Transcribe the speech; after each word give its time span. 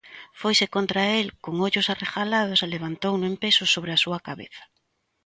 Foise 0.41 0.65
contra 0.75 1.01
el 1.19 1.27
con 1.43 1.55
ollos 1.67 1.87
arregalados 1.93 2.59
e 2.65 2.71
levantouno 2.75 3.25
en 3.31 3.35
peso 3.43 3.63
sobre 3.73 3.91
a 3.93 4.01
súa 4.03 4.19
cabeza. 4.27 4.63